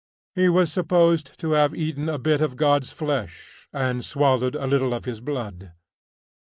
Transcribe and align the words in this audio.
He 0.33 0.49
was 0.49 0.73
supposed 0.73 1.37
to 1.41 1.51
have 1.51 1.75
eaten 1.75 2.09
a 2.09 2.17
bit 2.17 2.41
of 2.41 2.55
God's 2.55 2.91
flesh 2.91 3.67
and 3.71 4.03
swallowed 4.03 4.55
a 4.55 4.65
little 4.65 4.95
of 4.95 5.05
His 5.05 5.21
blood. 5.21 5.73